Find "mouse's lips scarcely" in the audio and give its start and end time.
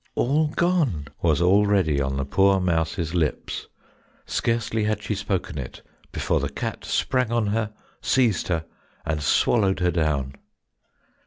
2.59-4.85